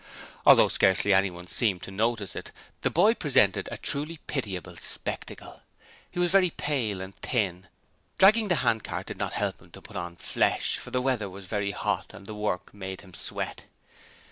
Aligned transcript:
Although 0.47 0.69
scarcely 0.69 1.13
anyone 1.13 1.45
seemed 1.45 1.83
to 1.83 1.91
notice 1.91 2.35
it, 2.35 2.51
the 2.81 2.89
boy 2.89 3.13
presented 3.13 3.69
a 3.71 3.77
truly 3.77 4.17
pitiable 4.25 4.75
spectacle. 4.77 5.61
He 6.09 6.17
was 6.17 6.31
very 6.31 6.49
pale 6.49 7.01
and 7.01 7.15
thin. 7.17 7.67
Dragging 8.17 8.47
the 8.47 8.55
handcart 8.65 9.05
did 9.05 9.17
not 9.19 9.33
help 9.33 9.61
him 9.61 9.69
to 9.69 9.79
put 9.83 9.95
on 9.97 10.15
flesh, 10.15 10.79
for 10.79 10.89
the 10.89 11.03
weather 11.03 11.29
was 11.29 11.45
very 11.45 11.69
hot 11.69 12.15
and 12.15 12.25
the 12.25 12.33
work 12.33 12.73
made 12.73 13.01
him 13.01 13.13
sweat. 13.13 13.65